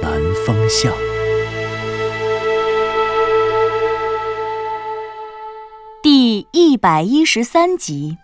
[0.00, 0.12] 南
[0.46, 0.92] 风巷》。
[6.02, 8.18] 第一百一十三集，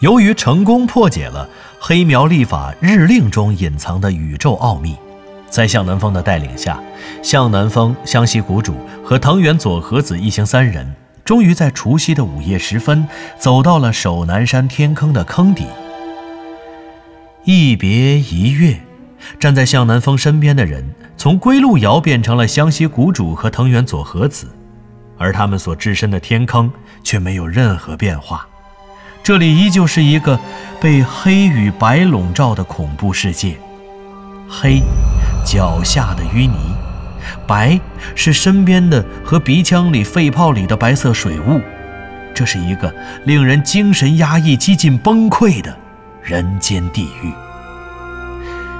[0.00, 1.48] 由于成功破解了
[1.80, 4.96] 黑苗历法日令中隐藏的宇宙奥秘，
[5.50, 6.82] 在向南风的带领下，
[7.22, 8.74] 向南风、湘西谷主
[9.04, 13.06] 和藤原佐和子一行三人，终于在除夕的午夜时分，
[13.38, 15.66] 走到了守南山天坑的坑底。
[17.44, 18.80] 一别一月，
[19.38, 24.48] 站在向南风身边的人，从归路遥变成了湘西谷主和藤原佐和子，
[25.18, 26.70] 而他们所置身的天坑
[27.02, 28.46] 却没有任何变化。
[29.22, 30.38] 这里依旧是一个
[30.80, 33.56] 被黑与白笼罩的恐怖世界。
[34.48, 34.80] 黑，
[35.44, 36.76] 脚下的淤泥；
[37.46, 37.80] 白，
[38.14, 41.60] 是身边的和鼻腔里、肺泡里的白色水雾。
[42.32, 45.76] 这是一个令人精神压抑、几近崩溃的
[46.22, 47.32] 人间地狱。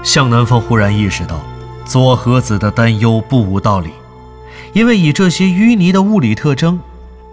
[0.06, 1.44] 向南风忽然意识到，
[1.84, 3.90] 左和子的担忧不无道理，
[4.72, 6.78] 因为以这些淤泥的物理特征，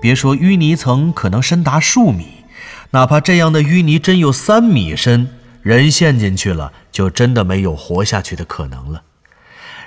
[0.01, 2.25] 别说淤泥层可能深达数米。
[2.89, 5.29] 哪怕这样的淤泥真有三米深，
[5.61, 9.03] 人陷进去了，就真的没有活下去的可能了。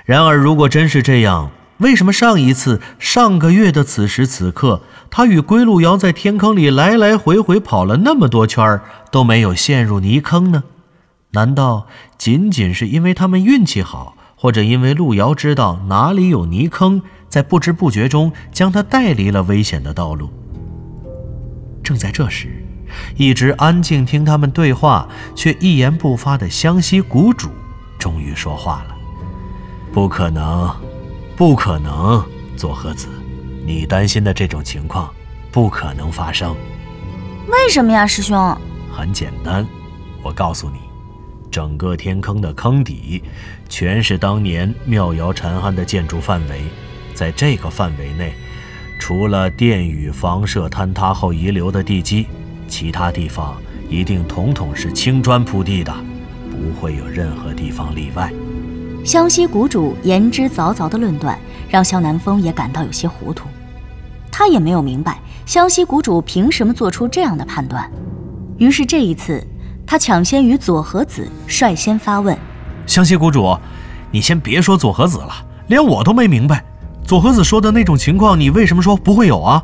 [0.05, 10.63] 然而，如果真是这样，为什么上一次、上个月的此时此刻，他与归路遥在天坑里来来回回跑了那么多圈儿，都没有陷入泥坑呢？
[11.31, 20.29] 难道仅仅是因为他们运气好，或者因为路遥知道哪里有泥坑，在不知不觉中将他带离了危险的道路？
[21.83, 22.65] 正在这时，
[23.15, 27.49] 一直安静听他们对话却一言不发的湘西谷主
[27.99, 28.95] 终于说话了
[29.93, 30.73] ：“不可能，
[31.35, 32.23] 不可能，
[32.55, 33.07] 佐和子，
[33.65, 35.13] 你担心的这种情况
[35.51, 36.55] 不可能发生。
[37.47, 38.57] 为什么呀，师兄？
[38.91, 39.65] 很简单，
[40.21, 40.79] 我告诉你，
[41.51, 43.21] 整个天坑的坑底
[43.69, 46.61] 全是当年妙瑶禅庵的建筑范围，
[47.13, 48.33] 在这个范围内，
[48.99, 52.27] 除了殿宇房舍坍塌后遗留的地基。”
[52.67, 53.55] 其他地方
[53.89, 55.93] 一定统统是青砖铺地的，
[56.51, 58.29] 不会有任何地方例外。
[59.05, 63.47] 湘西谷主言之凿凿的论断，让萧南风也感到有些糊涂。
[64.29, 67.89] 他也没有明白湘西谷主凭什么做出这样的判断。
[68.57, 69.41] 于是这一次，
[69.87, 72.37] 他抢先与佐和子率先发问
[72.85, 73.57] ：“湘西谷主，
[74.11, 75.33] 你先别说佐和子了，
[75.67, 76.63] 连我都没明白，
[77.05, 79.63] 佐和子说的那种情况，你为什么说不会有啊？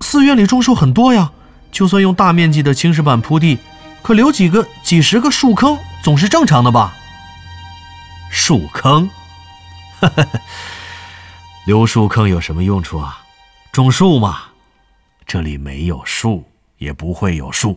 [0.00, 1.30] 寺院里种树很多呀。”
[1.70, 3.58] 就算用大面积的青石板铺地，
[4.00, 6.94] 可留几个、几十个树坑总是正常的吧？
[8.30, 9.10] 树坑，
[11.66, 13.18] 留树坑有什么用处啊？
[13.72, 14.38] 种树嘛。
[15.26, 16.44] 这里没有树，
[16.78, 17.76] 也不会有树。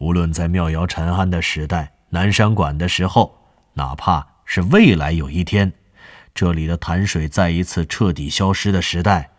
[0.00, 3.34] 无论在妙瑶禅庵的时代、南山馆的时候，
[3.74, 5.70] 哪怕是未来有一天，
[6.34, 9.30] 这里的潭水再一次彻底消失的时代。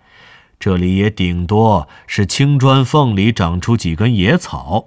[0.60, 4.86] 这里也顶多是青砖缝里长出几根野草，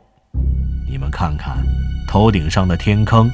[0.89, 1.57] 你们看看
[2.07, 3.29] 头顶上的天坑，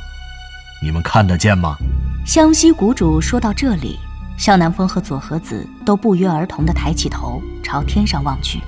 [0.83, 1.77] 你们看得见吗？
[2.25, 3.99] 湘西谷主说到这里，
[4.39, 8.59] 向南风和左和子都不约而同地抬起头朝天上望去。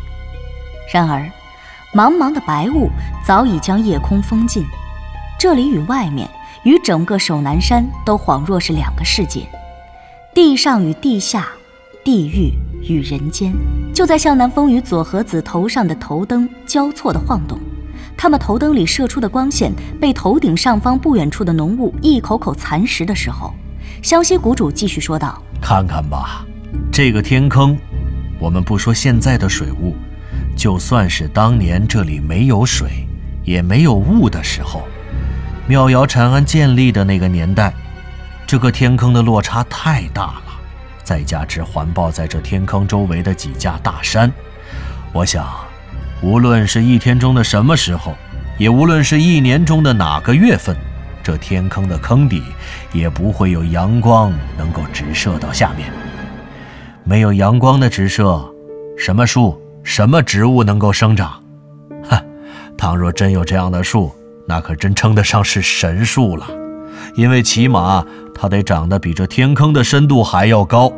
[0.92, 1.26] 然而，
[1.94, 2.88] 茫茫的白雾
[3.25, 4.64] 早已将夜空封尽，
[5.38, 6.28] 这里与外面、
[6.64, 9.47] 与整个守南山都恍若是两个世界，
[10.34, 11.48] 地上与地下，
[12.02, 12.52] 地狱。
[12.88, 13.54] 与人间，
[13.94, 17.56] 就在向南风与佐和子头上的头灯交错的晃动，
[18.16, 23.55] 他们头灯里射出的光线被头顶上方不远处的浓雾一口口蚕食的时候，
[24.02, 26.44] 湘西谷主继续说道：“看看吧，
[26.90, 27.78] 这个天坑，
[28.40, 29.94] 我们不说现在的水雾，
[30.62, 33.05] 就算是当年这里没有水，
[33.43, 34.87] 也没有雾的时候，
[35.67, 37.75] 妙瑶禅庵建立的那个年代，
[38.47, 40.43] 这个天坑的落差太大了。”
[41.03, 44.32] 再加之环抱在这天坑周围的几架大山，
[45.12, 45.44] 我想，
[46.23, 48.14] 无论是一天中的什么时候，
[48.56, 50.76] 也无论是一年中的哪个月份，
[51.25, 52.41] 这天坑的坑底
[52.93, 55.91] 也不会有阳光能够直射到下面。
[57.03, 58.41] 没有阳光的直射，
[58.97, 61.43] 什么树、什么植物能够生长？
[62.08, 62.19] 哼，
[62.76, 64.11] 倘若真有这样的树，
[64.46, 66.46] 那可真称得上是神树了，
[67.17, 68.05] 因为起码。
[68.34, 70.90] 它得长得比这天坑的深度还要高。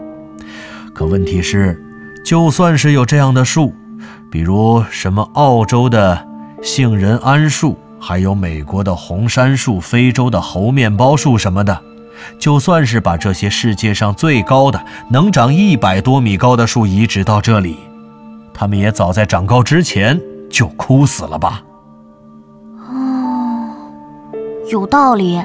[0.94, 1.78] 可问题是，
[2.24, 3.74] 就算是有这样的树，
[4.30, 6.26] 比如什么澳洲的
[6.62, 11.78] 杏仁桉树，还有美国的红杉树、非洲的猴面包树什么的，
[12.38, 17.76] 就算是把这些世界上最高的能长一百多米高的树移植到这里，
[18.54, 20.18] 他们也早在长高之前
[20.48, 21.62] 就枯死了吧？
[22.78, 23.74] 哦，
[24.70, 25.42] 有道理。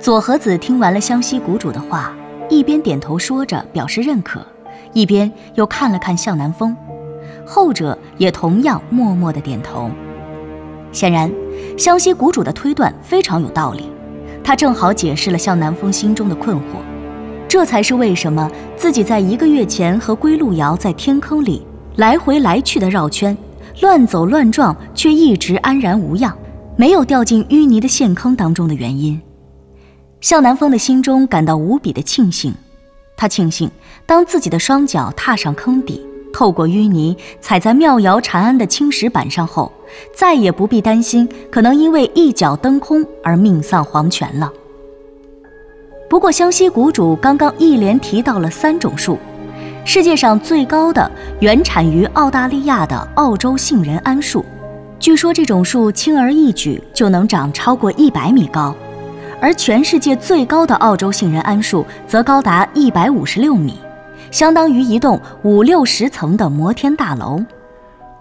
[0.00, 2.12] 左和子听完了湘西谷主的话。
[2.48, 4.40] 一边点头说着表示认可，
[4.92, 6.76] 一边又看了看向南风，
[7.44, 9.90] 后者也同样默默的点头。
[10.92, 11.28] 显然，
[11.76, 13.90] 湘西谷主的推断非常有道理，
[14.44, 16.78] 他正好解释了向南风心中的困惑。
[17.48, 21.65] 这才是为什么自己在一个月前和归路遥在天坑里
[21.96, 23.36] 来回来去的绕圈，
[23.80, 26.36] 乱走乱撞，却一直安然无恙，
[26.76, 29.20] 没有掉进淤泥的陷坑当中的原因。
[30.20, 32.54] 向南风的心中感到无比的庆幸，
[33.16, 33.70] 他庆幸
[34.04, 39.72] 当自己的双脚踏上坑底，透过淤泥踩在妙瑶禅庵的青石板上后，
[40.14, 44.52] 再也不必担心可能因为一脚蹬空而命丧黄泉了。
[46.10, 49.18] 不过，湘西谷主刚刚一连提到了三种树，
[49.86, 54.44] 世界上最高的原产于澳大利亚的澳洲杏仁桉树，
[54.98, 58.74] 据说这种树轻而易举就能长超过一百米高。
[59.40, 63.78] 而全世界最高的澳洲杏仁桉树则高达一百五十六米，
[64.32, 67.40] 相当于一栋五六十层的摩天大楼。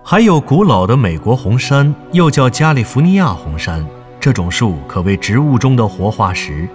[0.03, 3.83] 还有古老的美国红杉，又叫加利福尼亚红杉，
[4.19, 6.69] 这种树可谓植物中的活化石。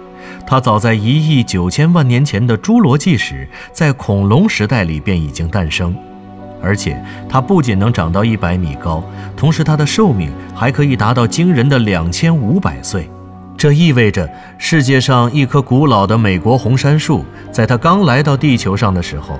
[0.45, 5.95] 它早在一亿九千万年前的侏罗纪时，在恐龙时代里便已经诞生，
[6.61, 9.03] 而且它不仅能长到一百米高，
[9.37, 13.09] 同时它的寿命还可以达到惊人的两千五百岁。
[13.57, 14.27] 这意味着，
[14.57, 19.39] 世界上一棵古老的美国红杉树，在它刚来到地球上的时候，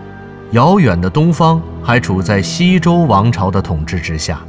[0.51, 4.39] 遥远的东方还处在西周王朝的统治之下。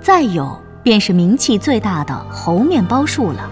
[0.00, 3.50] 再有，便是名气最大的猴面包树了。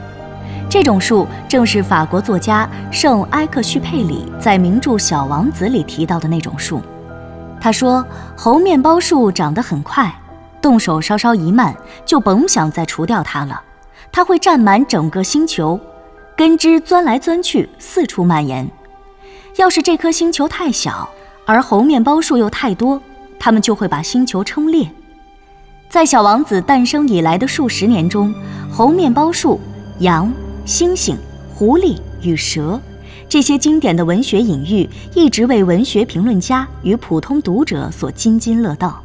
[0.71, 6.83] 这种树正是法国作家圣埃克叙佩里在名著《小王子》里提到的那种树。
[7.59, 8.05] 他说，
[8.37, 10.15] 猴面包树长得很快，
[10.61, 11.75] 动手稍稍一慢，
[12.05, 13.63] 就甭想再除掉它了。
[14.13, 15.81] 它会占满整个星球，
[16.37, 18.69] 根枝钻来钻去，四处蔓延。
[19.57, 21.09] 要是这颗星球太小，
[21.47, 23.01] 而猴面包树又太多，
[23.39, 24.87] 它们就会把星球撑裂。
[25.89, 28.33] 在小王子诞生以来的数十年中，
[28.71, 29.59] 猴面包树、
[30.01, 30.33] 羊、
[30.69, 31.17] 猩猩、
[31.55, 32.79] 狐狸与蛇
[33.27, 34.87] 这些经典的文学隐喻，
[35.17, 39.03] 一直为文学评论家与普通读者所津津乐道。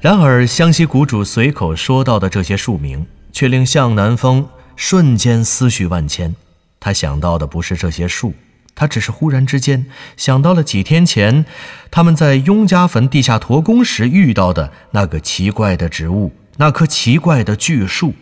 [0.00, 3.06] 然而，湘西谷主随口说到的这些树名。
[3.34, 4.46] 却令向南风
[4.76, 6.36] 瞬间思绪万千。
[6.78, 8.34] 他想到的不是这些树，
[8.74, 9.86] 他只是忽然之间
[10.18, 11.46] 想到了几天前
[11.90, 18.12] 他们在雍家坟地下驼宫时遇到的那个奇怪的植物，那棵奇怪的巨树。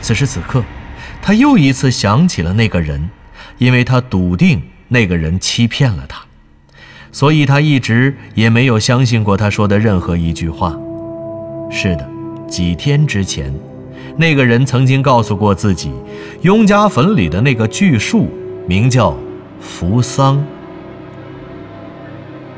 [0.00, 0.64] 此时此刻，
[1.22, 3.08] 他又一次想起了那个人，
[3.58, 6.20] 因为他笃定那个人欺骗了他，
[7.12, 10.76] 所以他一直也没有相信过他说的任何一句话。
[11.70, 12.06] 是的，
[12.48, 13.54] 几天之前。
[14.16, 15.90] 那个人曾经告诉过自己，
[16.42, 18.28] 雍家坟里的那个巨树
[18.66, 19.16] 名叫
[19.60, 20.44] 扶桑。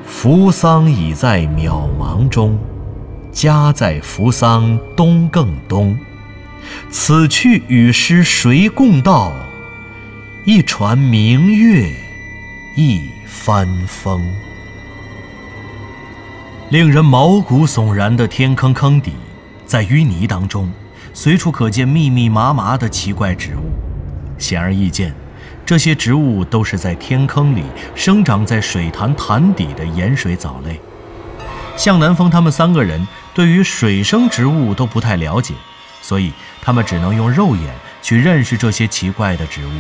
[0.04, 2.58] 扶桑已在渺茫中，
[3.30, 5.96] 家在扶桑东更东。
[6.90, 9.32] 此去与师谁共道？
[10.44, 11.90] 一船明月，
[12.76, 14.20] 一帆风。
[16.70, 19.12] 令人毛骨悚然的天坑坑底，
[19.64, 20.70] 在淤泥当中。
[21.16, 23.70] 随处可见密密麻麻的奇怪植物，
[24.36, 25.14] 显而易见，
[25.64, 27.62] 这些植物都是在天坑里
[27.94, 30.80] 生长在水潭潭底的盐水藻类。
[31.76, 35.54] 向南风他们三个人对于水生植物都不太了解，
[36.04, 36.30] 所以
[36.60, 39.70] 他们只能用肉眼去认识这些奇怪的植物。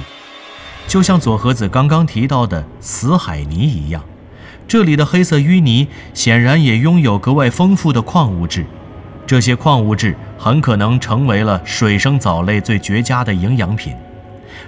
[0.86, 4.02] 就像左和子刚刚提到的死海泥一样，
[4.66, 8.64] 这里的黑色淤泥显然也拥有格外丰富的矿物质。
[9.26, 13.94] 这些矿物质很可能成为了水生藻类最绝佳的营养品，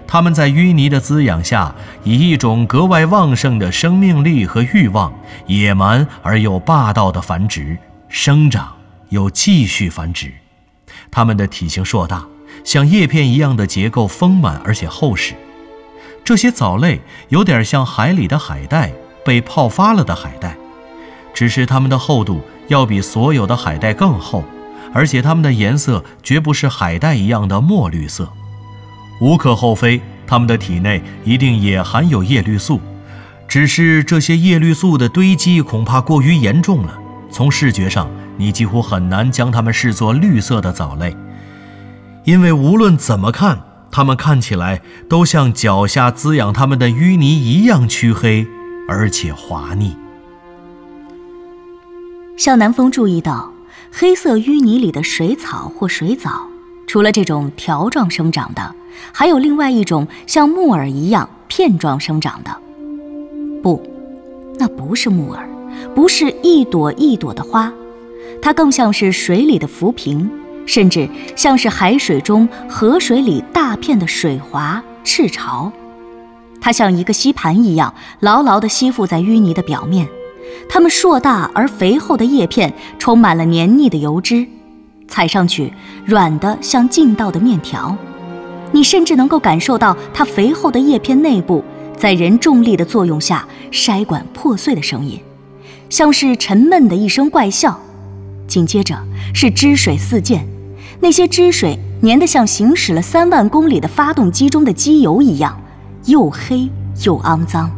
[0.06, 5.10] 它们在淤泥的滋养下，以一种格外旺盛的生命力和欲望，
[5.46, 7.78] 野蛮而又霸道的繁殖、
[8.10, 8.76] 生长
[9.08, 10.32] 又继续繁殖。
[11.10, 12.26] 它们的体型硕大，
[12.64, 15.34] 像叶片一样的结构丰满而且厚实。
[16.24, 18.92] 这些藻类有点像海里的海带，
[19.24, 20.56] 被泡发了的海带，
[21.32, 22.40] 只是它们的厚度。
[22.68, 24.42] 要比所有的海带更厚，
[24.92, 28.28] 而且它们的颜色绝不是海带一样的墨绿色。
[29.20, 32.80] 无可厚非，它们的体内一定也含有叶绿素，
[33.46, 36.98] 只是这些叶绿素的堆积恐怕过于严重了。
[37.30, 41.16] 从视觉上，你几乎很难将它们视作绿色的藻类，
[42.24, 48.46] 因为无论怎么看，它们看起来都像脚下滋养它们的淤泥一样黢黑，
[48.88, 49.96] 而且滑腻。
[52.36, 53.50] 向南风注意到，
[53.90, 56.46] 黑色淤泥里的水草或水藻，
[56.86, 58.74] 除了这种条状生长的，
[59.12, 62.54] 还有另外一种像木耳一样片状生长的。
[63.62, 63.82] 不，
[64.58, 65.48] 那不是木耳，
[65.94, 67.72] 不是一朵一朵的花，
[68.46, 70.30] 它更像是水里的浮萍，
[70.66, 75.72] 甚至像是海水中、河水里大片的水华赤潮。
[76.60, 80.06] 它像一个吸盘一样，牢牢地吸附在淤泥的表面。
[80.68, 84.46] 它们硕大而肥厚的叶片充满了黏腻的油脂，
[85.08, 85.72] 踩上去
[86.04, 87.96] 软的像劲道的面条。
[88.70, 91.64] 你甚至能够感受到它肥厚的叶片内部
[91.96, 95.20] 在人重力的作用下筛管破碎的声音，
[95.90, 97.80] 像是沉闷的一声怪笑。
[98.46, 98.96] 紧接着
[99.34, 100.46] 是汁水四溅，
[101.00, 105.60] 那些汁水粘得像行驶了三万公里的发动机中的机油一样，
[106.06, 106.68] 又黑
[107.04, 107.70] 又肮脏。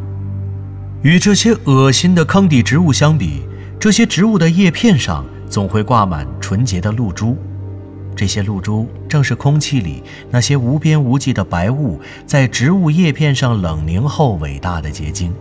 [1.02, 3.42] 与这些恶心的坑底植物相比，
[3.78, 7.36] 这些植物的叶片上总会挂满纯洁的露珠。
[8.16, 15.32] 这些露珠正是空气里那些无边无际的白雾在植物叶片上冷凝后伟大的结晶。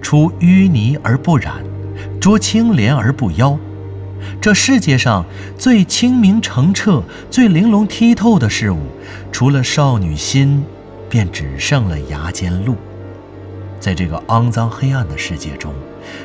[0.00, 1.56] 出淤泥而不染，
[2.18, 3.58] 濯清涟而不妖。
[4.40, 5.24] 这世界上
[5.56, 8.78] 最清明澄澈、最玲珑剔透的事物，
[9.32, 10.64] 除了少女心，
[11.08, 12.76] 便只剩了牙尖露。
[13.80, 15.72] 在这个肮脏黑暗的世界中，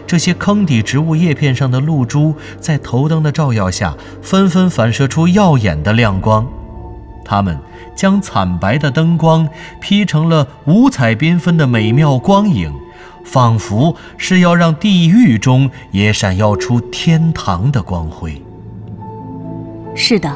[0.08, 6.48] 这些坑底植物叶片上的露珠，在头灯的照耀下，纷纷反射出耀眼的亮光。
[7.26, 7.58] 它们
[7.96, 9.48] 将惨白的灯光
[9.80, 12.74] 劈成了五彩缤纷的美妙光影，
[13.24, 18.42] 仿佛是要让地狱中也闪耀出天堂的光辉。
[19.96, 20.34] 是的，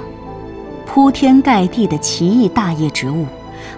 [0.86, 3.26] 铺天盖地的奇异大叶植物。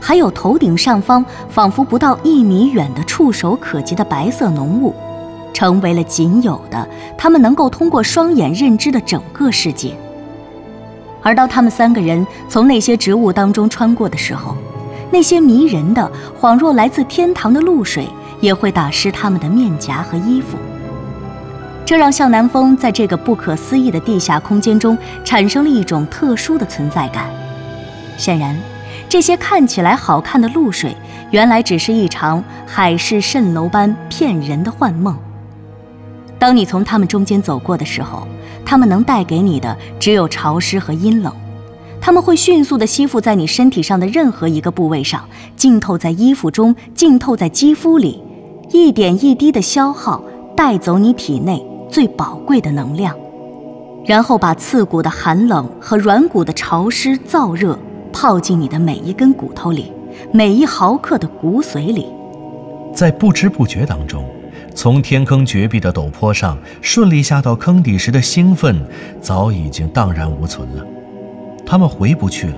[0.01, 4.93] 还有头顶上方仿佛不到一米远的触手可及的白色浓雾，
[5.53, 6.87] 成为了仅有的
[7.17, 9.93] 他们能够通过双眼认知的整个世界。
[11.21, 14.55] 而当他们三个人从那些植物当中穿过的时候，
[15.11, 18.07] 那些迷人的、恍若来自天堂的露水
[18.41, 20.58] 也会打湿他们的面颊和衣服。
[21.86, 27.25] 这让向南风在这个不可思议的地下空间中产生了一种特殊的存在感。
[28.17, 28.55] 显然。
[29.08, 30.96] 这些看起来好看的露水，
[31.31, 35.17] 原来只是一场海市蜃楼般骗人的幻梦。
[36.38, 38.27] 当你从它们中间走过的时候，
[38.63, 41.34] 它们能带给你的只有潮湿和阴冷。
[42.00, 48.22] 它们会迅速地吸附在你身体上的任何一个部位上，浸透在衣服中，浸透在肌肤里，
[48.71, 50.23] 一点一滴的消耗，
[50.55, 53.15] 带走你体内最宝贵的能量，
[54.05, 57.77] 然后把刺骨的寒冷和软骨的潮湿燥热。
[58.11, 59.93] 泡进你的每一根骨头里，
[60.31, 62.07] 每一毫克的骨髓里，
[62.91, 64.25] 在不知不觉当中，
[64.73, 68.83] 从天坑绝壁的陡坡上顺利下到坑底时的兴奋
[69.21, 70.83] 早已经荡然无存了。
[71.63, 72.55] 他们回不去了，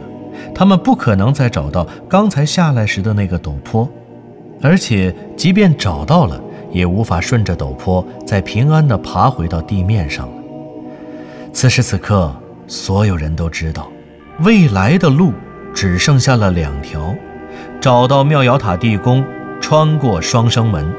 [0.55, 3.87] 他们不可能再找到刚才下来时的那个陡坡，
[4.61, 6.39] 而且即便找到了，
[6.71, 10.33] 也无法顺着陡坡再平安地爬回到地面上了。
[11.51, 12.33] 此时此刻，
[12.67, 13.89] 所有人都知道。
[14.39, 15.33] 未来的路
[15.73, 17.13] 只剩下了两条：
[17.79, 19.23] 找到妙瑶塔地宫，
[19.59, 20.91] 穿过双生门，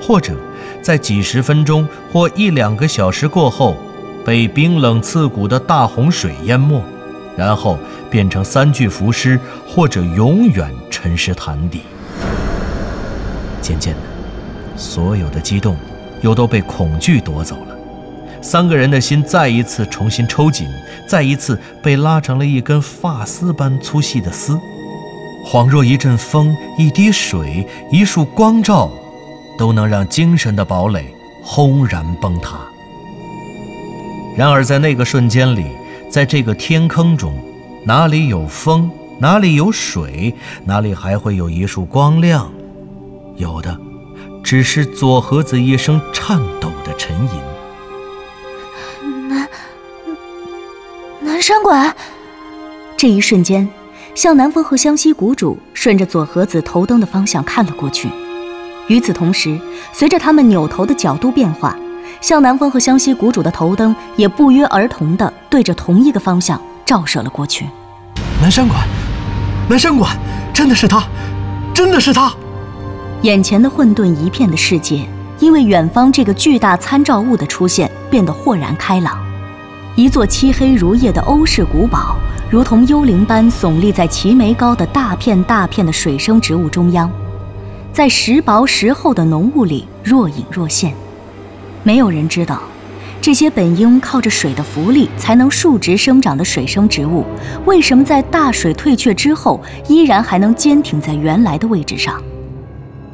[0.00, 0.34] 或者
[0.80, 3.76] 在几十分钟或一两个小时过后，
[4.24, 6.82] 被冰冷刺骨的大洪水淹没，
[7.36, 7.78] 然后
[8.10, 11.80] 变成三具浮尸，或者永远沉尸潭底。
[13.60, 14.00] 渐渐的，
[14.76, 15.76] 所有的激动
[16.22, 17.76] 又都被恐惧夺走了。
[18.40, 20.68] 三个人的心再一次重新抽紧，
[21.08, 24.58] 再一次被拉成了一根发丝般粗细的丝，
[25.44, 28.88] 恍若一阵风、一滴水、一束光照，
[29.58, 31.06] 都能让精神的堡垒
[31.42, 32.58] 轰然崩塌。
[34.36, 35.66] 然而，在那个瞬间里，
[36.08, 37.36] 在这个天坑中，
[37.84, 38.88] 哪里有风，
[39.18, 40.32] 哪里有水，
[40.64, 42.48] 哪里还会有一束光亮？
[43.38, 43.78] 有的，
[44.42, 47.30] 只是左和子一声颤抖的沉吟。
[49.28, 49.48] 南
[51.20, 51.94] 南山馆，
[52.96, 53.68] 这一瞬间，
[54.12, 58.10] 向南风和湘西谷主顺着左和子头灯的方向看了过去。
[58.88, 59.56] 与此同时，
[59.92, 61.76] 随着他们扭头的角度变化，
[62.20, 67.66] 向南风和湘西谷主的头灯也不约而同的对着同一个方向照射了过去。
[68.40, 68.80] 南山馆，
[69.68, 70.18] 南山馆，
[70.52, 71.04] 真的是他，
[71.72, 72.32] 真的是他！
[73.22, 75.04] 眼前的混沌一片的世界，
[75.40, 79.18] 因为远方这个巨大参照物的出现，变得豁然开朗。
[79.96, 82.16] 一座漆黑如夜的欧式古堡，
[82.48, 87.10] 如同幽灵般耸立在齐眉高的大片大片的水生植物中央，
[87.92, 90.94] 在时薄时厚的浓雾里若隐若现。
[91.82, 92.62] 没有人知道，
[93.20, 97.24] 这些本应靠着水的浮力才能竖直生长的水生植物，
[97.64, 102.22] 为什么在大水退却之后，依然还能坚挺在原来的位置上。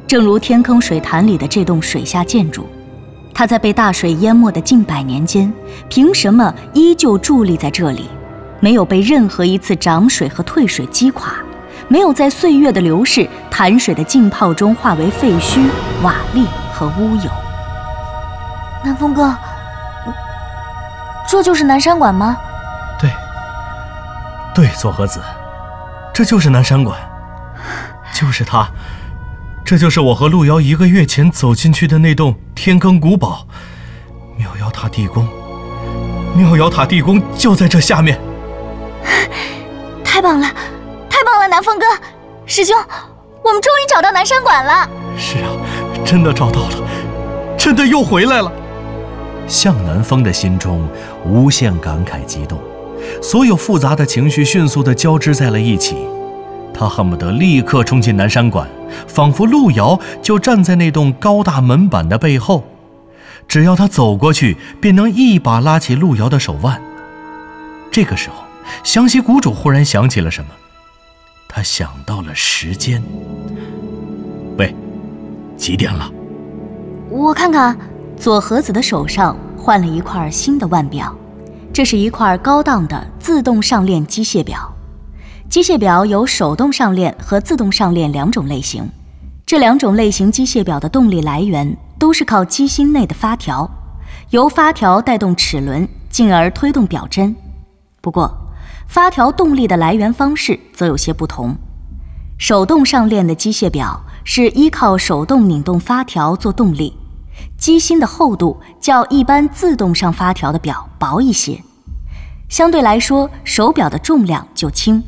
[0.07, 2.67] 正如天坑水潭里的这栋水下建筑。
[3.33, 5.51] 它在被大水淹没的近百年间，
[5.89, 8.09] 凭什么依旧伫立在这里，
[8.61, 11.33] 没有被任何一次涨水和退水击垮，
[11.89, 15.67] 没有在岁月的流逝、潭水的浸泡中化为废墟、
[16.01, 17.31] 瓦砾和乌有？
[18.85, 19.35] 南风哥，
[21.27, 22.37] 这就是南山馆吗？
[22.97, 23.09] 对，
[24.53, 25.19] 对，左和子，
[26.13, 26.97] 这就是南山馆，
[28.13, 28.65] 就是他。
[29.65, 33.47] 这就是我和路遥一个月前走进去的那栋天坑古堡，
[34.37, 35.27] 妙瑶塔地宫。
[36.35, 38.21] 妙瑶塔地宫就在这下面。
[40.05, 40.47] 太棒了，
[41.09, 41.85] 太棒了，南风哥，
[42.45, 42.77] 师兄，
[43.43, 44.87] 我们终于找到南山馆了。
[45.17, 45.49] 是啊，
[46.05, 46.77] 真的找到了，
[47.57, 48.51] 真的又回来了。
[49.47, 50.87] 向南风的心中
[51.25, 52.59] 无限感慨激动，
[53.19, 55.97] 所有复杂的情绪迅速地交织在了一起。
[56.77, 58.67] 他恨不得立刻冲进南山馆，
[59.07, 62.65] 仿佛路遥就站在那栋高大门板的背后，
[63.47, 66.81] 只要他走过去，便能一把拉起路遥的手腕。
[67.89, 68.43] 这个时候，
[68.83, 70.49] 湘西谷主忽然想起了什么，
[71.47, 73.01] 他想到了时间。
[74.57, 74.75] 喂，
[75.55, 76.11] 几点了？
[77.09, 77.77] 我看看，
[78.17, 81.15] 左和子的手上换了一块新的腕表，
[81.71, 84.74] 这是一块高档的自动上链机械表。
[85.49, 88.89] 机械表有手动上链和自动上链两种类型，
[89.45, 93.69] 这两种类型机械表的动力来源都是靠机芯内的发条，
[94.31, 97.33] 由发条带动齿轮，进而推动表针。
[98.01, 98.35] 不过，
[98.87, 101.55] 发条动力的来源方式则有些不同。
[102.37, 106.97] 手动上链的机械表是依靠手动拧动发条做动力，
[107.57, 111.63] 机芯的厚度较一般自动上发条的表薄一些，
[112.49, 115.01] 相对来说手表的重量就轻。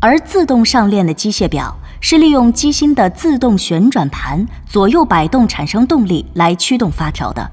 [0.00, 7.50] 而自动上链的机械表是利用机芯的自动旋转盘左右摆动产生动力来驱动发条的，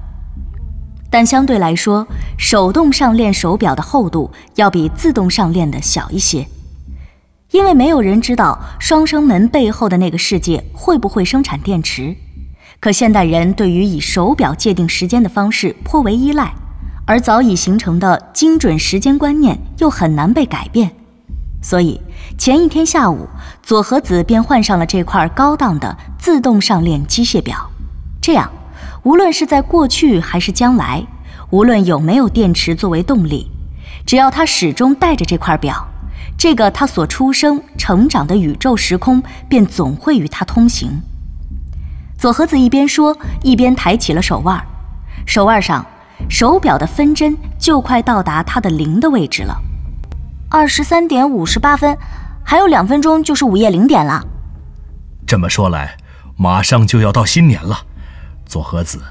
[1.10, 2.06] 但相对来说，
[2.38, 6.46] 手动上链手表的厚度要比自动上链的小一些，
[7.50, 12.14] 因为没有人知道双生门背后的那个世界会不会生产电池。
[12.78, 16.54] 可现代人对于以手表界定时间的方式颇为依赖，
[17.06, 20.92] 而早已形成的精准时间观念又很难被改变。
[21.66, 22.00] 所以
[22.38, 23.28] 前一天下午，
[23.60, 27.68] 左和子便换上了这块高档的自动上链机械表。
[28.22, 28.48] 这样，
[29.02, 31.04] 无论是在过去还是将来，
[31.50, 33.50] 无论有没有电池作为动力，
[34.06, 35.88] 只要他始终带着这块表，
[36.38, 41.02] 这个他所出生、成长的宇宙时空便总会与他通行。
[42.16, 44.64] 左和子一边说，一边抬起了手腕，
[45.26, 45.84] 手腕上
[46.28, 49.60] 手表的分针就快到达他的零的位置了。
[50.56, 51.98] 二十三点五十八分，
[52.42, 54.26] 还有两分钟就是午夜零点了。
[55.26, 55.98] 这么说来，
[56.34, 57.76] 马上就要到新年了。
[58.46, 59.02] 左和子，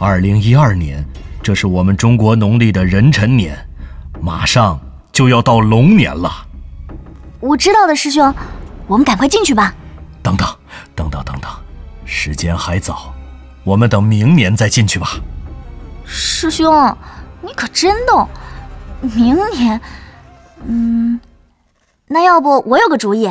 [0.00, 1.06] 二零一二年，
[1.40, 3.56] 这是我们中国农历的壬辰年，
[4.20, 4.80] 马上
[5.12, 6.28] 就要到龙年了。
[7.38, 8.34] 我知道的，师兄，
[8.88, 9.72] 我们赶快进去吧。
[10.24, 10.44] 等等，
[10.96, 11.48] 等等，等等，
[12.04, 13.14] 时间还早，
[13.62, 15.10] 我们等明年再进去吧。
[16.04, 16.68] 师兄，
[17.42, 18.28] 你可真逗，
[19.02, 19.80] 明年。
[20.66, 21.18] 嗯，
[22.06, 23.30] 那要不我有个主意，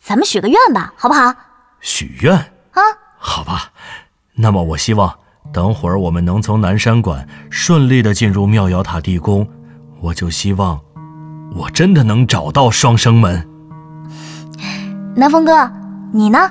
[0.00, 1.34] 咱们许个愿吧，好不好？
[1.80, 2.82] 许愿啊？
[3.18, 3.70] 好吧，
[4.34, 5.14] 那么我希望
[5.52, 9.48] 等会儿我们能从南山馆顺利的进入妙瑶塔地宫，
[10.00, 10.80] 我就希望
[11.54, 13.48] 我真的能找到双生门。
[15.14, 15.70] 南风哥，
[16.12, 16.50] 你呢？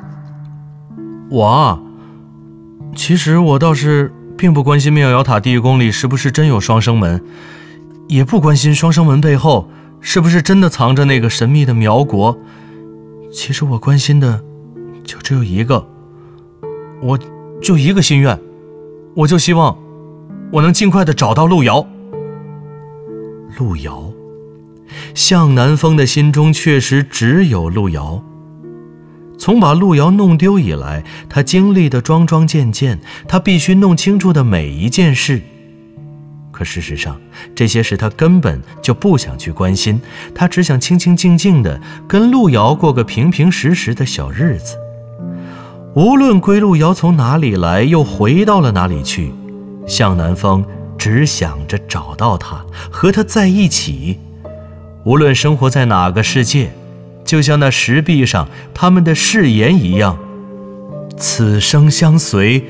[1.30, 1.80] 我啊，
[2.96, 7.24] 其实我倒是并不关心妙瑶塔地宫里是不是真有双生门，
[8.08, 9.70] 也不关心双生门背后。
[10.06, 12.38] 是不是真的藏着那个神秘的苗国？
[13.32, 14.44] 其实我关心的
[15.04, 15.88] 就只有一个，
[17.02, 17.18] 我
[17.62, 18.38] 就一个心愿，
[19.16, 19.76] 我就希望
[20.52, 21.88] 我能尽快的找到路遥。
[23.58, 24.12] 路遥，
[25.16, 28.22] 向南风的心中确实只有路遥。
[29.40, 35.42] 从把路遥弄丢以来，他经历的桩桩件件，他必须弄清楚的每一件事。
[36.54, 37.20] 可事实上，
[37.54, 40.00] 这些事他根本就不想去关心，
[40.34, 44.78] 他只想清清静静的跟路遥过个平平实实的小日子。
[45.96, 49.34] 无论归路遥从哪里来，又回到了哪里去，
[49.88, 50.64] 向南风
[50.98, 54.20] 只想着找到他，和他在一起。
[55.06, 56.72] 无论生活在哪个世界，
[57.26, 60.18] 就像那石壁上他们的誓言一样，
[61.18, 62.64] 此生相随，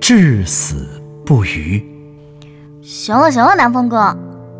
[0.00, 0.86] 至死
[1.26, 1.97] 不渝。
[2.88, 4.16] 行了行了，南风哥，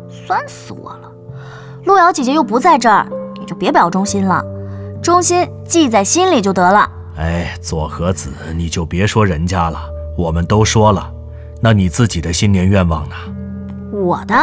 [0.07, 1.11] 酸死我了！
[1.85, 3.03] 路遥姐姐又不在这儿，
[3.39, 4.45] 你就别表忠心了，
[5.01, 6.87] 忠心记在心里就得了。
[7.17, 9.79] 哎，左和子，你就别说人家了，
[10.15, 11.11] 我们都说了。
[11.59, 13.15] 那你自己的新年愿望呢？
[13.91, 14.35] 我的，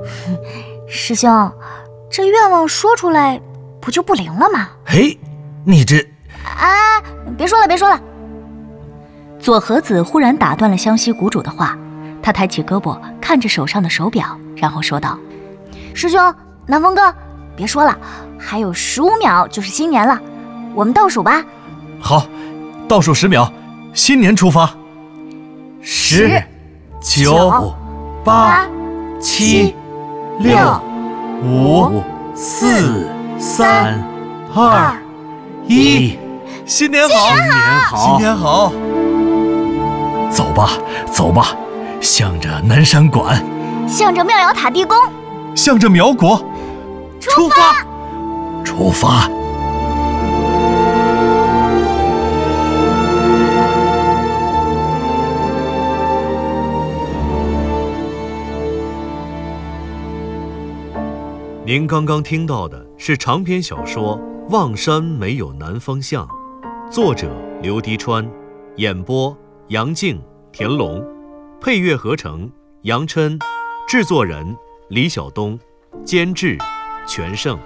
[0.86, 1.50] 师兄，
[2.10, 3.40] 这愿望说出来
[3.80, 4.68] 不就不灵了吗？
[4.84, 5.18] 嘿，
[5.64, 6.06] 你这……
[6.44, 7.00] 啊，
[7.34, 7.98] 别说了，别说了。
[9.40, 11.78] 左和子忽然打断了湘西谷主的话，
[12.24, 14.24] 他抬起胳膊看着手上的手表，
[14.56, 15.18] 然后说道
[15.92, 16.34] ：“师兄，
[16.64, 17.14] 南风哥，
[17.54, 17.94] 别说了，
[18.38, 20.18] 还有十五秒就是新年了，
[20.74, 21.44] 我们倒数吧。”
[22.00, 22.26] 好，
[22.88, 23.52] 倒数十秒，
[23.92, 24.70] 新年出发。
[25.82, 26.42] 十、
[26.98, 27.74] 九、
[28.24, 28.66] 八、
[29.20, 29.74] 七、
[30.38, 30.80] 六、
[31.42, 32.02] 五、
[32.34, 33.06] 四、
[33.38, 34.02] 三、
[34.54, 34.96] 二、
[35.66, 36.18] 一，
[36.64, 37.14] 新年好！
[37.18, 38.06] 新年好！
[38.06, 38.72] 新年好！
[40.30, 40.70] 走吧，
[41.12, 41.54] 走吧，
[42.04, 43.42] 向着南山馆，
[43.88, 44.94] 向着妙瑶塔地宫，
[45.56, 46.36] 向着苗国，
[47.18, 47.82] 出发！
[48.62, 49.26] 出发！
[61.64, 64.18] 您刚刚听到的是长篇小说
[64.50, 66.26] 《望山没有南方向》，
[66.90, 68.30] 作者刘迪川，
[68.76, 69.34] 演播
[69.68, 70.20] 杨静、
[70.52, 71.02] 田龙，
[71.64, 73.38] 配乐合成杨琛，
[73.88, 74.54] 制作人
[74.90, 75.58] 李晓东，
[76.04, 76.58] 监制
[77.08, 77.58] 全胜。